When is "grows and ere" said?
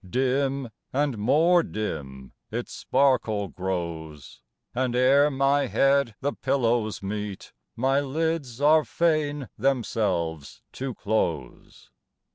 3.49-5.29